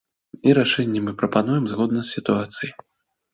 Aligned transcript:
І 0.47 0.53
рашэнні 0.59 1.01
мы 1.09 1.13
прымаем 1.19 1.63
згодна 1.75 1.99
з 2.09 2.15
сітуацыяй. 2.17 2.73